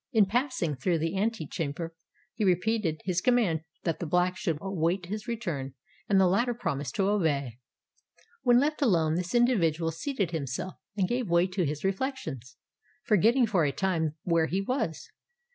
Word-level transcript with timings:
In 0.13 0.25
passing 0.25 0.75
through 0.75 0.97
the 0.97 1.15
ante 1.15 1.45
chamber 1.45 1.93
he 2.33 2.43
repeated 2.43 3.01
his 3.05 3.21
command 3.21 3.61
that 3.83 3.99
the 3.99 4.07
Black 4.07 4.35
should 4.35 4.57
await 4.59 5.05
his 5.05 5.27
return; 5.27 5.75
and 6.09 6.19
the 6.19 6.25
latter 6.25 6.55
promised 6.55 6.95
to 6.95 7.07
obey. 7.07 7.59
When 8.41 8.57
left 8.59 8.81
alone, 8.81 9.13
this 9.13 9.35
individual 9.35 9.91
seated 9.91 10.31
himself, 10.31 10.73
and 10.97 11.07
gave 11.07 11.29
way 11.29 11.45
to 11.49 11.67
his 11.67 11.83
reflections, 11.83 12.57
forgetting 13.03 13.45
for 13.45 13.63
a 13.63 13.71
time 13.71 14.15
where 14.23 14.47
he 14.47 14.59
was. 14.59 15.11